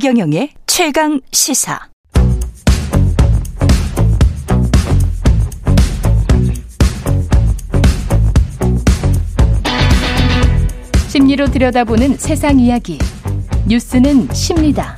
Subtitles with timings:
[0.00, 1.78] 최경영의 최강 시사.
[11.08, 12.96] 심리로 들여다보는 세상 이야기.
[13.68, 14.96] 뉴스는 십니다.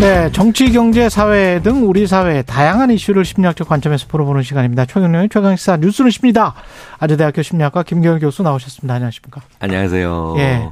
[0.00, 4.86] 네, 정치, 경제, 사회 등 우리 사회 다양한 이슈를 심리학적 관점에서 풀어보는 시간입니다.
[4.86, 6.54] 최경영의 최강시사 뉴스는 십니다.
[6.98, 8.94] 아주대학교 심리학과 김경일 교수 나오셨습니다.
[8.94, 9.42] 안녕하십니까?
[9.60, 10.36] 안녕하세요.
[10.38, 10.68] 예.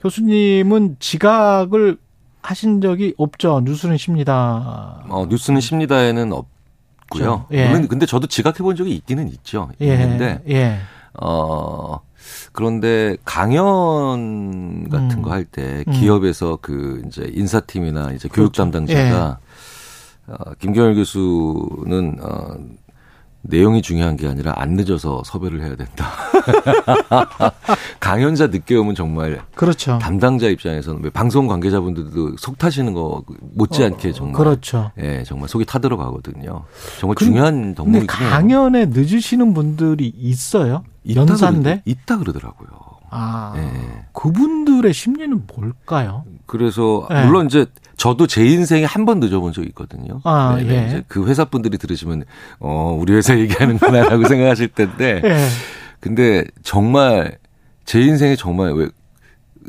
[0.00, 1.98] 교수님은 지각을
[2.42, 3.60] 하신 적이 없죠.
[3.64, 5.04] 뉴스는 십니다.
[5.08, 7.46] 어, 뉴스는 십니다에는 없고요.
[7.52, 7.68] 예.
[7.68, 9.70] 물론 근데 저도 지각해 본 적이 있기는 있죠.
[9.80, 9.92] 예.
[9.92, 10.78] 있는데 예.
[11.20, 12.00] 어
[12.52, 15.22] 그런데 강연 같은 음.
[15.22, 15.92] 거할때 음.
[15.92, 18.62] 기업에서 그 이제 인사팀이나 이제 교육 그렇죠.
[18.62, 19.38] 담당자가
[20.28, 22.56] 어, 김경일 교수는 어
[23.42, 26.10] 내용이 중요한 게 아니라 안 늦어서 섭외를 해야 된다.
[28.00, 29.98] 강연자 늦게 오면 정말 그렇죠.
[30.00, 33.22] 담당자 입장에서는 왜 방송 관계자분들도 속 타시는 거
[33.54, 34.90] 못지않게 정말 그렇죠.
[34.98, 36.64] 예, 정말 속이 타들어 가거든요.
[36.98, 38.30] 정말 근- 중요한 근데 덕목이긴 해요.
[38.30, 40.84] 강연에 늦으시는 분들이 있어요?
[41.04, 41.82] 있다 연사인데?
[41.84, 42.68] 그러, 있다 그러더라고요.
[43.10, 44.04] 아, 예.
[44.12, 46.24] 그분들의 심리는 뭘까요?
[46.46, 47.24] 그래서 예.
[47.24, 47.66] 물론 이제
[47.96, 50.20] 저도 제 인생에 한 번 늦어본 적이 있거든요.
[50.24, 50.74] 아, 네네.
[50.82, 50.86] 예.
[50.86, 52.24] 이제 그 회사 분들이 들으시면
[52.60, 55.46] 어 우리 회사 얘기하는구나라고 생각하실 텐데, 예.
[56.00, 57.38] 근데 정말
[57.84, 58.88] 제 인생에 정말 왜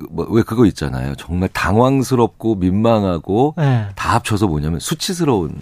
[0.09, 1.15] 뭐, 왜 그거 있잖아요.
[1.15, 3.87] 정말 당황스럽고 민망하고 예.
[3.95, 5.53] 다 합쳐서 뭐냐면 수치스러운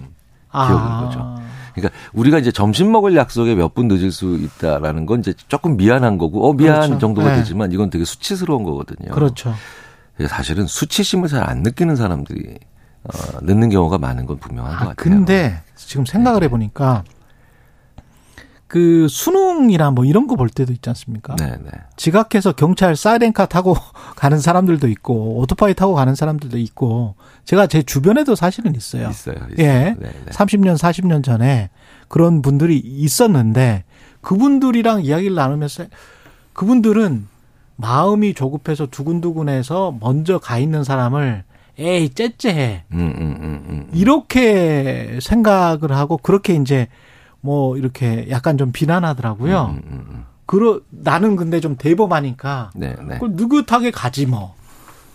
[0.52, 1.36] 기억인 거죠.
[1.82, 6.18] 그러니까 우리가 이제 점심 먹을 약속에 몇 분 늦을 수 있다라는 건 이제 조금 미안한
[6.18, 6.98] 거고 어 미안 그렇죠.
[7.00, 7.36] 정도가 네.
[7.38, 9.12] 되지만 이건 되게 수치스러운 거거든요.
[9.12, 9.54] 그렇죠.
[10.18, 12.58] 그래서 사실은 수치심을 잘 안 느끼는 사람들이
[13.04, 14.96] 어, 늦는 경우가 많은 건 분명한 것 아, 같아요.
[14.96, 17.04] 근데 지금 생각을 해보니까
[18.70, 21.36] 그 수능이나 뭐 이런 거 볼 때도 있지 않습니까?
[21.38, 21.72] 네, 네.
[21.98, 23.76] 지각해서 경찰 사이렌카 타고
[24.16, 27.16] 가는 사람들도 있고 오토바이 타고 가는 사람들도 있고
[27.46, 29.10] 제가 제 주변에도 사실은 있어요.
[29.10, 29.36] 있어요.
[29.36, 29.48] 있어요.
[29.58, 29.66] 예.
[29.66, 30.12] 네, 네.
[30.32, 31.72] 30년, 40년 전에
[32.08, 33.84] 그런 분들이 있었는데
[34.22, 35.86] 그분들이랑 이야기를 나누면서
[36.54, 37.28] 그분들은
[37.76, 41.44] 마음이 조급해서 두근두근해서 먼저 가 있는 사람을
[41.80, 43.90] 에이 째째해 음, 음, 음, 음.
[43.94, 46.88] 이렇게 생각을 하고 그렇게 이제
[47.42, 49.66] 뭐 이렇게 약간 좀 비난하더라고요.
[49.66, 50.26] 음, 음, 음.
[50.46, 53.14] 그러 나는 근데 좀 대범하니까 네, 네.
[53.16, 54.56] 그걸 느긋하게 가지 뭐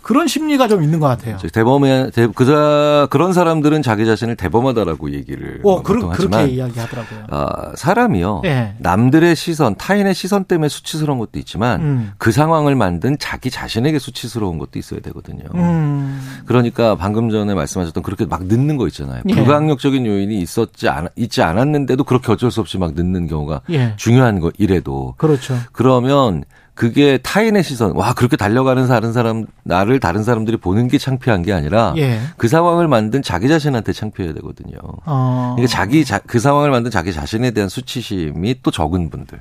[0.05, 1.39] 그런 심리가 좀 있는 것 같아요.
[1.41, 6.37] 저 대범해 대, 그자 그런 사람들은 자기 자신을 대범하다라고 얘기를 어, 뭐 그러, 보통 그렇게
[6.37, 7.27] 하지만 이야기하더라고요.
[7.31, 8.43] 아, 사람이요.
[8.45, 8.75] 예.
[8.79, 12.13] 남들의 시선, 타인의 시선 때문에 수치스러운 것도 있지만 음.
[12.19, 15.45] 그 상황을 만든 자기 자신에게 수치스러운 것도 있어야 되거든요.
[15.55, 16.21] 음.
[16.45, 19.23] 그러니까 방금 전에 말씀하셨던 그렇게 막 늦는 거 있잖아요.
[19.27, 19.35] 예.
[19.35, 23.95] 불가항력적인 요인이 있었지 않, 있지 않았는데도 그렇게 어쩔 수 없이 막 늦는 경우가 예.
[23.97, 25.57] 중요한 거 이래도 그렇죠.
[25.73, 31.43] 그러면 그게 타인의 시선, 와 그렇게 달려가는 다른 사람 나를 다른 사람들이 보는 게 창피한
[31.43, 32.21] 게 아니라 예.
[32.37, 34.79] 그 상황을 만든 자기 자신한테 창피해야 되거든요.
[35.07, 35.53] 어.
[35.55, 39.41] 그러니까 자기 자, 그 상황을 만든 자기 자신에 대한 수치심이 또 적은 분들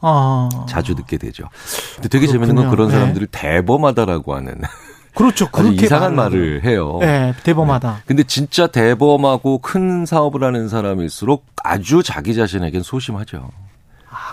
[0.00, 0.48] 어.
[0.68, 1.48] 자주 듣게 되죠.
[1.96, 2.76] 근데 되게 재밌는 건 그렇군요.
[2.76, 2.94] 그런 네.
[2.94, 4.60] 사람들을 대범하다라고 하는
[5.14, 5.50] 그렇죠.
[5.50, 7.00] 그렇게 이상한 말을 해요.
[7.02, 8.02] 예, 대범하다.
[8.06, 13.50] 근데 진짜 대범하고 큰 사업을 하는 사람일수록 아주 자기 자신에겐 소심하죠.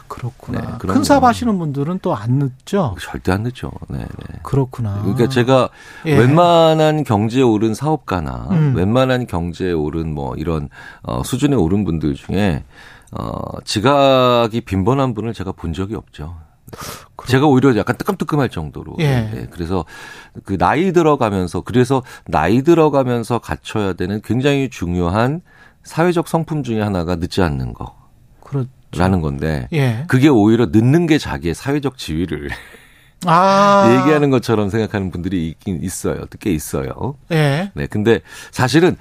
[0.06, 0.62] 아, 그렇구나.
[0.62, 1.28] 네, 큰 사업 거.
[1.28, 2.96] 하시는 분들은 또 안 늦죠?
[3.00, 3.72] 절대 안 늦죠.
[3.90, 4.40] 네, 네.
[4.44, 5.02] 그렇구나.
[5.02, 5.70] 그러니까 제가
[6.06, 6.18] 예.
[6.18, 8.76] 웬만한 경제에 오른 사업가나 음.
[8.76, 10.70] 웬만한 경제에 오른 뭐 이런
[11.04, 12.64] 어 수준에 오른 분들 중에
[13.12, 16.38] 어 지각이 빈번한 분을 제가 본 적이 없죠.
[17.28, 18.96] 제가 오히려 약간 뜨끔뜨끔할 정도로.
[19.00, 19.22] 예.
[19.22, 19.86] 네, 그래서
[20.44, 25.42] 그 나이 들어가면서 그래서 나이 들어가면서 갖춰야 되는 굉장히 중요한
[25.84, 28.66] 사회적 성품 중에 하나가 늦지 않는 그렇, 거
[28.98, 30.04] 라는 건데 예.
[30.08, 32.50] 그게 오히려 늦는 게 자기의 사회적 지위를
[33.26, 34.00] 아.
[34.02, 36.26] 얘기하는 것처럼 생각하는 분들이 있긴 있어요.
[36.40, 37.16] 꽤 있어요.
[37.32, 37.72] 예.
[37.74, 37.88] 네.
[37.88, 38.22] 근데
[38.52, 38.98] 사실은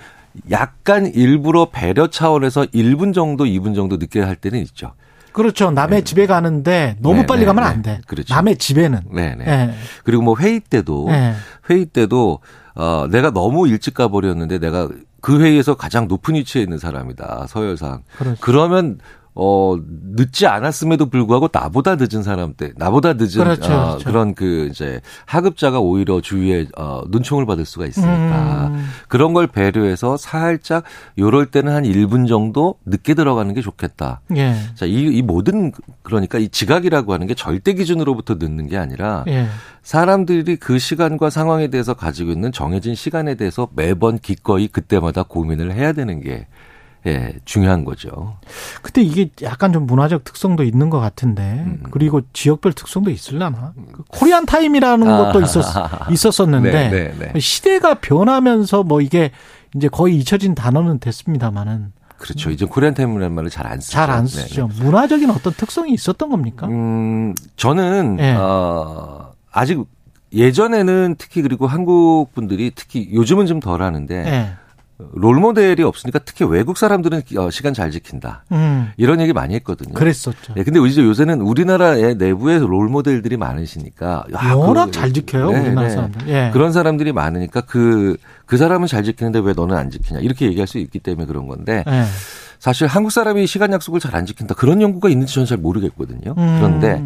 [0.51, 4.93] 약간 일부러 배려 차원에서 1분 정도, 2분 정도 늦게 할 때는 있죠.
[5.33, 5.73] 그렇죠.
[5.73, 7.69] 남의 집에 가는데 너무 네, 빨리 네, 가면 네.
[7.69, 8.01] 안 돼.
[8.07, 8.33] 그렇죠.
[8.33, 9.01] 남의 집에는.
[9.13, 9.45] 네, 네.
[9.47, 9.75] 예.
[10.05, 11.35] 그리고 뭐 회의 때도 예.
[11.69, 12.39] 회의 때도
[12.77, 14.89] 어 내가 너무 일찍 가 버렸는데 내가
[15.21, 18.03] 그 회의에서 가장 높은 위치에 있는 사람이다 서열상.
[18.17, 18.37] 그렇죠.
[18.41, 18.99] 그러면
[19.37, 19.77] 어
[20.17, 24.05] 늦지 않았음에도 불구하고 나보다 늦은 사람 때 나보다 늦은 그렇죠, 어, 그렇죠.
[24.05, 28.87] 그런 그 이제 하급자가 오히려 주위에 어 눈총을 받을 수가 있으니까 음.
[29.09, 30.85] 그런 걸 배려해서 살짝
[31.19, 34.21] 요럴 때는 한 1분 정도 늦게 들어가는 게 좋겠다.
[34.37, 34.55] 예.
[34.77, 35.73] 자, 이, 이 모든
[36.03, 39.49] 그러니까 이 지각이라고 하는 게 절대 기준으로부터 늦는 게 아니라 예.
[39.83, 45.93] 사람들이 그 시간과 상황에 대해서 가지고 있는 정해진 시간에 대해서 매번 기꺼이 그때마다 고민을 해야
[45.93, 46.47] 되는 게
[47.07, 48.37] 예, 중요한 거죠.
[48.81, 51.83] 근데 이게 약간 좀 문화적 특성도 있는 것 같은데 음.
[51.91, 53.75] 그리고 지역별 특성도 있으려나?
[53.93, 55.19] 그 코리안 타임이라는 아.
[55.19, 55.63] 것도 있었
[56.11, 57.41] 있었었는데 네, 네, 네.
[57.41, 59.33] 시대가 변하면서 뭐 이게
[59.75, 62.51] 이제 거의 잊혀진 단어는 됐습니다만은 그렇죠.
[62.51, 63.93] 이제 코리안 타임이라는 말을 잘 안 쓰죠.
[63.93, 64.41] 잘안 네, 네.
[64.43, 64.69] 쓰죠.
[64.79, 66.67] 문화적인 어떤 특성이 있었던 겁니까?
[66.69, 68.33] 음, 저는 예.
[68.39, 69.85] 어, 아직
[70.33, 74.53] 예전에는 특히 그리고 한국 분들이 특히 요즘은 좀 덜 하는데 예.
[75.13, 78.45] 롤 모델이 없으니까 특히 외국 사람들은 어, 시간 잘 지킨다.
[78.53, 78.93] 음.
[78.97, 79.93] 이런 얘기 많이 했거든요.
[79.95, 80.55] 그랬었죠.
[80.57, 85.61] 예, 근데 이제 요새는 우리나라의 내부에 롤 모델들이 많으시니까 야, 워낙 그- 잘 지켜요, 네,
[85.61, 85.95] 우리나라 네.
[85.95, 86.29] 사람들.
[86.29, 86.51] 예.
[86.53, 90.21] 그런 사람들이 많으니까 그, 그 사람은 잘 지키는데 왜 너는 안 지키냐.
[90.21, 92.05] 이렇게 얘기할 수 있기 때문에 그런 건데 예.
[92.61, 94.55] 사실 한국 사람이 시간 약속을 잘 안 지킨다.
[94.55, 96.35] 그런 연구가 있는지 저는 잘 모르겠거든요.
[96.39, 96.57] 음.
[96.61, 97.03] 그런데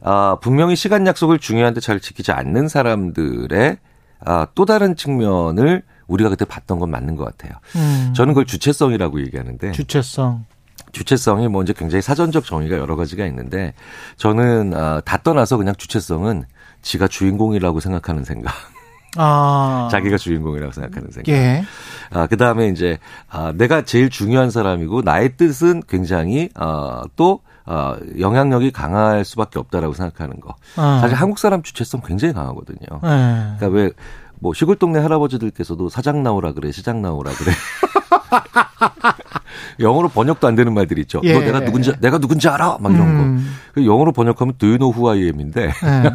[0.00, 3.76] 아, 분명히 시간 약속을 중요한데 잘 지키지 않는 사람들의
[4.24, 7.58] 아, 또 다른 측면을 우리가 그때 봤던 건 맞는 것 같아요.
[7.76, 8.12] 음.
[8.14, 10.44] 저는 그걸 주체성이라고 얘기하는데 주체성.
[10.92, 13.74] 주체성이 뭐 이제 굉장히 사전적 정의가 여러 가지가 있는데
[14.16, 16.44] 저는 아, 다 떠나서 그냥 주체성은
[16.82, 18.52] 지가 주인공이라고 생각하는 생각,
[19.16, 19.88] 아.
[19.92, 21.28] 자기가 주인공이라고 생각하는 생각.
[21.32, 21.64] 예.
[22.10, 27.98] 아, 그 다음에 이제, 아, 내가 제일 중요한 사람이고, 나의 뜻은 굉장히, 아, 또, 아,
[28.18, 30.54] 영향력이 강할 수밖에 없다라고 생각하는 거.
[30.76, 30.98] 아.
[31.00, 32.78] 사실 한국 사람 주체성 굉장히 강하거든요.
[32.80, 33.56] 예.
[33.58, 33.90] 그러니까 왜,
[34.40, 37.52] 뭐, 시골 동네 할아버지들께서도 사장 나오라 그래, 시장 나오라 그래.
[39.80, 41.20] 영어로 번역도 안 되는 말들이 있죠.
[41.24, 41.32] 예.
[41.34, 42.78] 너 내가 누군지, 내가 누군지 알아?
[42.80, 43.22] 막 이런 거.
[43.22, 43.54] 음.
[43.72, 45.66] 그 영어로 번역하면 Do you know who I am인데.
[45.66, 45.72] 예.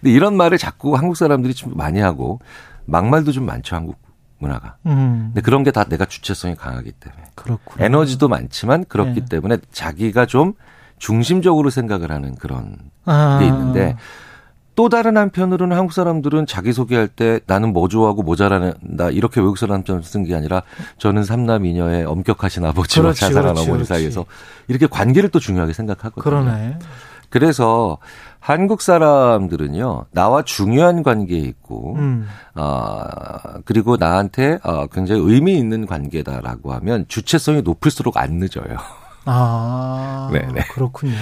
[0.00, 2.40] 근데 이런 말을 자꾸 한국 사람들이 좀 많이 하고,
[2.86, 3.96] 막말도 좀 많죠, 한국
[4.38, 4.76] 문화가.
[4.86, 5.30] 음.
[5.32, 7.22] 근데 그런 게 다 내가 주체성이 강하기 때문에.
[7.34, 7.84] 그렇군요.
[7.84, 9.26] 에너지도 많지만 그렇기 네.
[9.26, 10.52] 때문에 자기가 좀
[10.98, 12.76] 중심적으로 생각을 하는 그런
[13.06, 13.38] 아.
[13.40, 13.96] 게 있는데
[14.76, 20.02] 또 다른 한편으로는 한국 사람들은 자기소개할 때 나는 뭐 좋아하고 뭐 잘한다 이렇게 외국 사람처럼
[20.02, 20.62] 쓴 게 아니라
[20.98, 23.88] 저는 삼남 이녀의 엄격하신 아버지와 그렇지, 자살한 그렇지, 어머니 그렇지.
[23.88, 24.26] 사이에서
[24.68, 26.22] 이렇게 관계를 또 중요하게 생각하거든요.
[26.22, 26.78] 그러네.
[27.30, 27.98] 그래서
[28.38, 32.28] 한국 사람들은요 나와 중요한 관계에 있고 음.
[32.54, 38.76] 아, 그리고 나한테 어, 굉장히 의미 있는 관계다라고 하면 주체성이 높을수록 안 늦어요.
[39.26, 40.30] 아.
[40.32, 40.62] 네네.
[40.72, 41.14] 그렇군요.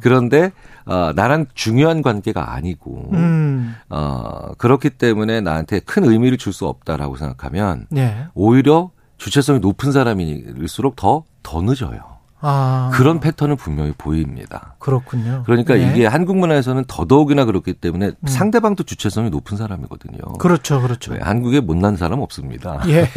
[0.00, 0.50] 그런데
[0.86, 3.76] 어, 나랑 중요한 관계가 아니고 음.
[3.88, 8.26] 어, 그렇기 때문에 나한테 큰 의미를 줄 수 없다라고 생각하면 예.
[8.34, 12.00] 오히려 주체성이 높은 사람일수록 더, 더 늦어요.
[12.42, 12.90] 아.
[12.94, 14.74] 그런 패턴은 분명히 보입니다.
[14.78, 15.42] 그렇군요.
[15.44, 15.90] 그러니까 예.
[15.90, 20.18] 이게 한국 문화에서는 더더욱이나 그렇기 때문에 상대방도 주체성이 높은 사람이거든요.
[20.38, 21.12] 그렇죠, 그렇죠.
[21.14, 22.82] 네, 한국에 못난 사람 없습니다.
[22.88, 23.08] 예.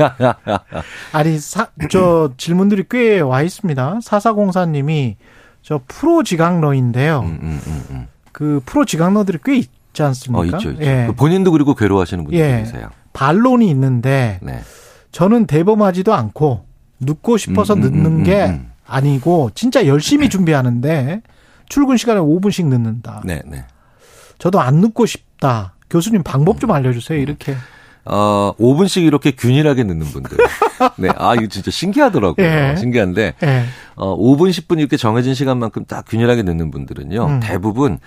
[1.13, 3.99] 아니, 사, 저 질문들이 꽤 와 있습니다.
[4.01, 5.15] 사사공사님이
[5.61, 7.21] 저 프로 지각러인데요.
[7.21, 8.07] 음, 음, 음, 음.
[8.33, 10.41] 그 프로 지각러들이 꽤 있지 않습니까?
[10.41, 10.83] 어, 있죠, 있죠.
[10.83, 11.05] 예.
[11.07, 12.57] 그 본인도 그리고 괴로워하시는 분들 예.
[12.59, 12.89] 계세요.
[13.13, 14.61] 반론이 있는데 네.
[15.11, 16.65] 저는 대범하지도 않고
[16.99, 18.71] 눕고 싶어서 음, 음, 늦는 음, 게 음.
[18.85, 21.21] 아니고 진짜 열심히 준비하는데
[21.69, 23.21] 출근 시간에 5분씩 늦는다.
[23.25, 23.65] 네, 네.
[24.37, 25.73] 저도 안 늦고 싶다.
[25.89, 26.59] 교수님 방법 음.
[26.59, 27.19] 좀 알려주세요.
[27.19, 27.55] 이렇게.
[28.05, 30.37] 어, 5분씩 이렇게 균일하게 늦는 분들.
[30.97, 31.09] 네.
[31.17, 32.45] 아, 이거 진짜 신기하더라고요.
[32.45, 32.75] 예.
[32.77, 33.63] 신기한데, 예.
[33.95, 37.25] 어, 5분, 10분 이렇게 정해진 시간만큼 딱 균일하게 늦는 분들은요.
[37.25, 37.39] 음.
[37.41, 37.99] 대부분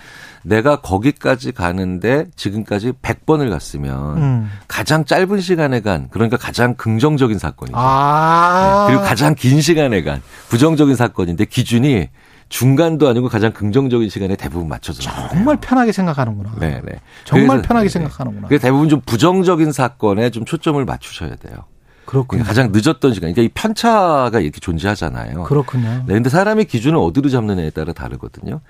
[0.43, 4.51] 내가 거기까지 가는데 지금까지 100번을 갔으면 음.
[4.67, 7.77] 가장 짧은 시간에 간, 그러니까 가장 긍정적인 사건이죠.
[7.77, 8.85] 아.
[8.87, 8.93] 네.
[8.93, 12.09] 그리고 가장 긴 시간에 간 부정적인 사건인데 기준이
[12.49, 15.01] 중간도 아니고 가장 긍정적인 시간에 대부분 맞춰서.
[15.01, 16.53] 정말 편하게 생각하는구나.
[16.59, 16.99] 네, 네.
[17.25, 17.99] 정말 그래서- 편하게 네, 네.
[17.99, 18.47] 생각하는구나.
[18.47, 21.57] 그래서 대부분 좀 부정적인 사건에 좀 초점을 맞추셔야 돼요.
[22.05, 22.43] 그렇군요.
[22.45, 23.33] 가장 늦었던 시간.
[23.33, 25.43] 그러니까 이 편차가 이렇게 존재하잖아요.
[25.43, 26.03] 그렇군요.
[26.07, 28.61] 네, 근데 사람의 기준을 어디로 잡느냐에 따라 다르거든요.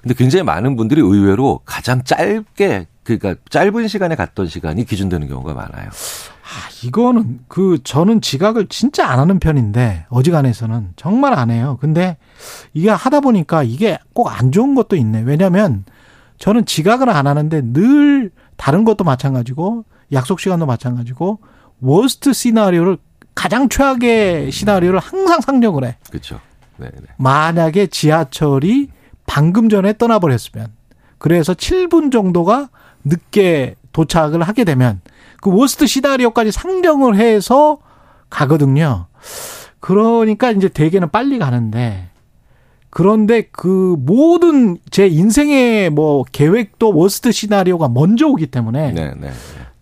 [0.00, 5.88] 근데 굉장히 많은 분들이 의외로 가장 짧게 그러니까 짧은 시간에 갔던 시간이 기준되는 경우가 많아요.
[6.44, 11.78] 아, 이거는 그 저는 지각을 진짜 안 하는 편인데 어지간해서는 정말 안 해요.
[11.80, 12.18] 근데
[12.74, 15.22] 이게 하다 보니까 이게 꼭 안 좋은 것도 있네.
[15.22, 15.84] 왜냐하면
[16.38, 21.38] 저는 지각을 안 하는데 늘 다른 것도 마찬가지고 약속 시간도 마찬가지고
[21.80, 22.98] 워스트 시나리오를
[23.34, 25.96] 가장 최악의 시나리오를 항상 상정을 해.
[26.10, 26.40] 그렇죠.
[26.76, 27.06] 네, 네.
[27.16, 28.88] 만약에 지하철이
[29.26, 30.68] 방금 전에 떠나버렸으면
[31.18, 32.68] 그래서 7분 정도가
[33.04, 35.00] 늦게 도착을 하게 되면
[35.44, 37.76] 그 worst 시나리오까지 상정을 해서
[38.30, 39.08] 가거든요.
[39.78, 42.08] 그러니까 이제 대개는 빨리 가는데
[42.88, 49.32] 그런데 그 모든 제 인생의 뭐 계획도 worst 시나리오가 먼저 오기 때문에 네, 네.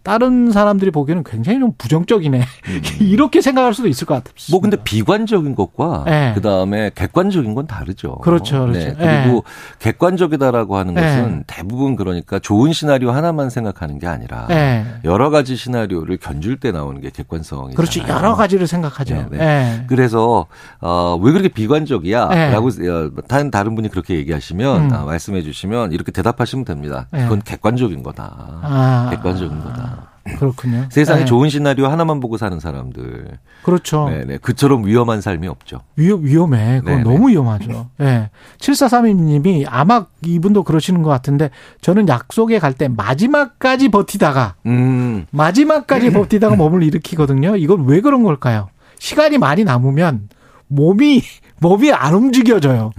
[0.03, 2.39] 다른 사람들이 보기에는 굉장히 좀 부정적이네.
[2.39, 2.83] 음.
[3.01, 4.51] 이렇게 생각할 수도 있을 것 같습니다.
[4.51, 6.33] 뭐 근데 비관적인 것과 네.
[6.35, 8.17] 그다음에 객관적인 건 다르죠.
[8.17, 8.97] 그렇죠, 그렇죠.
[8.99, 9.23] 네.
[9.23, 9.45] 그리고
[9.79, 11.03] 객관적이다라고 하는 네.
[11.03, 14.85] 것은 대부분 그러니까 좋은 시나리오 하나만 생각하는 게 아니라 예.
[15.05, 17.77] 여러 가지 시나리오를 견줄 때 나오는 게 객관성이잖아요.
[17.77, 18.03] 그렇지.
[18.09, 19.29] 여러 가지를 생각하죠.
[19.31, 19.85] 네, 예.
[19.87, 20.47] 그래서
[20.81, 22.89] 어, 왜 그렇게 비관적이야?라고 네.
[22.89, 24.93] 어, 다른 다른 분이 그렇게 얘기하시면 음.
[24.93, 27.07] 아, 말씀해 주시면 이렇게 대답하시면 됩니다.
[27.11, 27.23] 네.
[27.23, 28.61] 그건 객관적인 거다.
[28.63, 29.09] 아.
[29.11, 29.92] 객관적인 거다.
[30.39, 30.87] 그렇군요.
[30.93, 31.25] 세상에 예.
[31.25, 34.09] 좋은 시나리오 하나만 보고 사는 사람들, 그렇죠.
[34.09, 35.81] 네네 그처럼 위험한 삶이 없죠.
[35.97, 36.81] 위험, 위험해.
[36.81, 37.03] 그건 네네.
[37.03, 37.89] 너무 위험하죠.
[38.01, 38.31] 예.
[38.59, 41.51] 7432님이 아마 이분도 그러시는 것 같은데
[41.81, 47.57] 저는 약속에 갈 때 마지막까지 버티다가 음, 마지막까지 버티다가 몸을 일으키거든요.
[47.57, 48.69] 이건 왜 그런 걸까요?
[48.99, 50.29] 시간이 많이 남으면
[50.69, 51.23] 몸이
[51.61, 52.91] 몸이 안 움직여져요.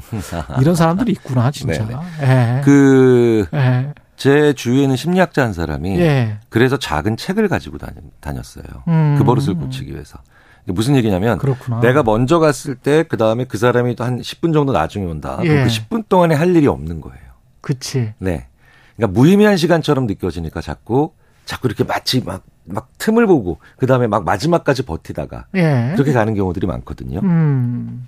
[0.62, 1.86] 이런 사람들이 있구나, 진짜.
[2.22, 2.62] 예.
[2.64, 3.94] 그, 예.
[4.16, 6.38] 제 주위에는 심리학자 한 사람이 예.
[6.50, 8.64] 그래서 작은 책을 가지고 다녔, 다녔어요.
[8.88, 9.16] 음.
[9.18, 10.20] 그 버릇을 고치기 위해서.
[10.66, 11.82] 무슨 얘기냐면 그렇구나.
[11.82, 15.38] 내가 먼저 갔을 때 그 다음에 그 사람이 또 한 10분 정도 나중에 온다.
[15.42, 15.64] 그럼 예.
[15.64, 17.20] 그 10분 동안에 할 일이 없는 거예요.
[17.62, 18.14] 그치.
[18.20, 18.48] 네.
[18.96, 21.12] 그러니까 무의미한 시간처럼 느껴지니까 자꾸
[21.46, 25.92] 자꾸 이렇게 마치 막, 막 틈을 보고 그 다음에 막 마지막까지 버티다가 예.
[25.96, 27.20] 그렇게 가는 경우들이 많거든요.
[27.24, 28.08] 음.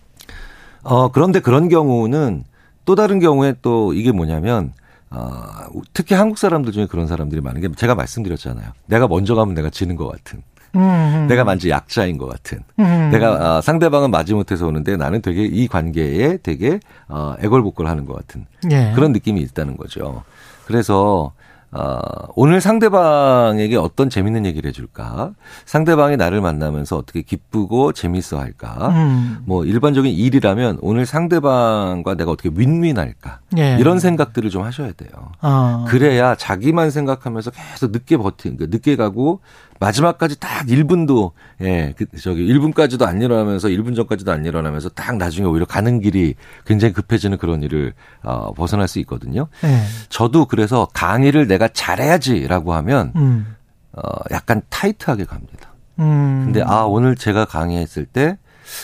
[0.84, 2.46] 어, 그런데 그런 경우는
[2.86, 4.72] 또 다른 경우에 또 이게 뭐냐면
[5.16, 8.72] 어, 특히 한국 사람들 중에 그런 사람들이 많은 게 제가 말씀드렸잖아요.
[8.88, 10.44] 내가 먼저 가면 내가 지는 것 같은.
[10.76, 11.28] 음.
[11.30, 12.60] 내가 만지 약자인 것 같은.
[12.80, 13.10] 음.
[13.12, 18.92] 내가 어, 상대방은 마지못해서 오는데 나는 되게 이 관계에 되게 어, 애걸복걸하는 것 같은 예.
[18.94, 20.24] 그런 느낌이 있다는 거죠.
[20.66, 21.32] 그래서
[21.76, 22.00] 어,
[22.36, 25.32] 오늘 상대방에게 어떤 재밌는 얘기를 해줄까?
[25.66, 28.90] 상대방이 나를 만나면서 어떻게 기쁘고 재밌어 할까?
[28.90, 29.40] 음.
[29.46, 33.40] 뭐 일반적인 일이라면 오늘 상대방과 내가 어떻게 윈윈할까?
[33.58, 33.78] 예.
[33.78, 35.10] 이런 생각들을 좀 하셔야 돼요.
[35.42, 35.84] 아.
[35.88, 39.42] 그래야 자기만 생각하면서 계속 늦게 버티는 거 늦게 가고
[39.80, 45.48] 마지막까지 딱 1분도 예, 그 저기 1분까지도 안 일어나면서 1분 전까지도 안 일어나면서 딱 나중에
[45.48, 49.48] 오히려 가는 길이 굉장히 급해지는 그런 일을 어 벗어날 수 있거든요.
[49.64, 49.82] 예.
[50.10, 53.56] 저도 그래서 강의를 내가 잘해야지라고 하면 음.
[53.94, 54.02] 어
[54.32, 55.74] 약간 타이트하게 갑니다.
[56.00, 56.44] 음.
[56.46, 58.38] 근데 아 오늘 제가 강의했을 때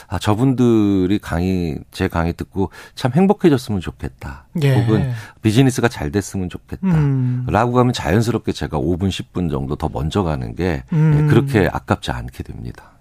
[0.08, 4.46] 아, 저분들이 강의, 제 강의 듣고 참 행복해졌으면 좋겠다.
[4.64, 4.76] 예.
[4.76, 5.12] 혹은
[5.42, 6.88] 비즈니스가 잘 됐으면 좋겠다.
[6.88, 7.46] 음.
[7.50, 11.18] 라고 하면 자연스럽게 제가 5분, 10분 정도 더 먼저 가는 게 음.
[11.18, 12.92] 예, 그렇게 아깝지 않게 됩니다.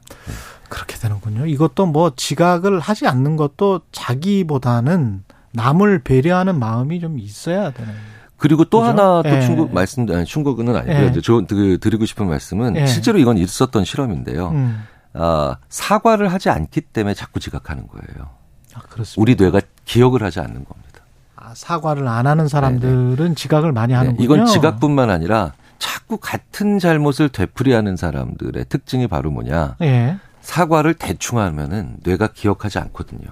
[0.69, 1.47] 그렇게 되는군요.
[1.47, 7.93] 이것도 뭐 지각을 하지 않는 것도 자기보다는 남을 배려하는 마음이 좀 있어야 되는.
[8.37, 8.89] 그리고 또 그죠?
[8.89, 9.43] 하나 또 예.
[9.43, 11.13] 충고 말씀, 아니, 충고는 아니고요.
[11.15, 11.21] 예.
[11.23, 12.87] 저, 그, 드리고 싶은 말씀은 예.
[12.87, 14.49] 실제로 이건 있었던 실험인데요.
[14.49, 14.83] 음.
[15.12, 18.31] 아, 사과를 하지 않기 때문에 자꾸 지각하는 거예요.
[18.75, 19.21] 아, 그렇습니다.
[19.21, 21.00] 우리 뇌가 기억을 하지 않는 겁니다.
[21.37, 24.25] 아, 사과를 안 하는 사람들은 지각을 많이 네, 하는군요.
[24.25, 29.76] 이건 지각뿐만 아니라 자꾸 같은 잘못을 되풀이하는 사람들의 특징이 바로 뭐냐.
[29.81, 30.19] 예.
[30.43, 33.29] 사과를 대충 하면은 뇌가 기억하지 않거든요.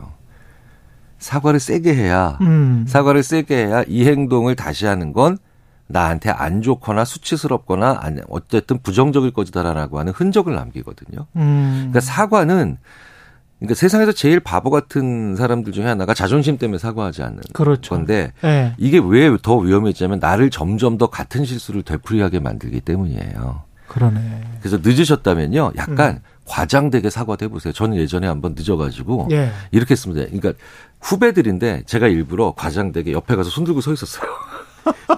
[1.18, 2.84] 사과를 세게 해야 음.
[2.88, 5.36] 사과를 세게 해야 이 행동을 다시 하는 건
[5.88, 11.26] 나한테 안 좋거나 수치스럽거나 아니 어쨌든 부정적일 것이다라고 하는 흔적을 남기거든요.
[11.36, 11.74] 음.
[11.90, 12.76] 그러니까 사과는
[13.58, 17.94] 그러니까 세상에서 제일 바보 같은 사람들 중에 하나가 자존심 때문에 사과하지 않는 그렇죠.
[17.94, 18.74] 건데 예.
[18.78, 23.62] 이게 왜 더 위험해지냐면 나를 점점 더 같은 실수를 되풀이하게 만들기 때문이에요.
[23.88, 24.42] 그러네.
[24.60, 26.20] 그래서 늦으셨다면요, 약간 음.
[26.44, 27.72] 과장되게 사과도 해보세요.
[27.72, 29.50] 저는 예전에 한번 늦어가지고 예.
[29.70, 30.24] 이렇게 했습니다.
[30.26, 30.52] 그러니까
[31.00, 34.30] 후배들인데 제가 일부러 과장되게 옆에 가서 손 들고 서 있었어요.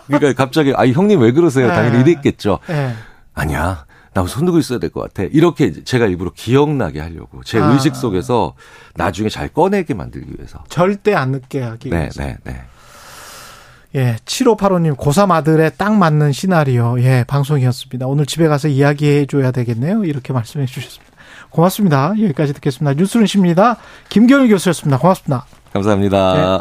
[0.06, 1.68] 그러니까 갑자기 아 형님 왜 그러세요?
[1.68, 2.00] 당연히 예.
[2.00, 2.58] 이랬겠죠.
[2.70, 2.94] 예.
[3.34, 3.84] 아니야.
[4.12, 5.28] 나 손 들고 있어야 될 것 같아.
[5.32, 7.66] 이렇게 제가 일부러 기억나게 하려고 제 아.
[7.72, 8.54] 의식 속에서
[8.96, 10.64] 나중에 잘 꺼내게 만들기 위해서.
[10.68, 12.22] 절대 안 늦게 하기 네, 위해서.
[12.24, 12.60] 네, 네.
[13.96, 18.06] 예, 7585님, 고3 아들에 딱 맞는 시나리오, 예, 방송이었습니다.
[18.06, 20.04] 오늘 집에 가서 이야기해 줘야 되겠네요.
[20.04, 21.10] 이렇게 말씀해 주셨습니다.
[21.50, 22.10] 고맙습니다.
[22.20, 22.94] 여기까지 듣겠습니다.
[22.94, 23.76] 뉴스는 십니다.
[24.08, 24.98] 김경일 교수였습니다.
[24.98, 25.44] 고맙습니다.
[25.72, 26.58] 감사합니다.